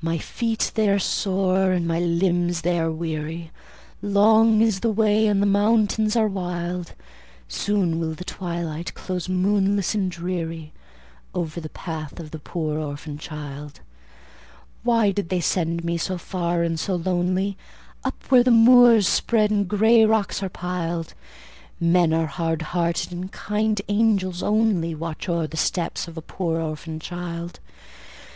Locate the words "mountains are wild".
5.46-6.92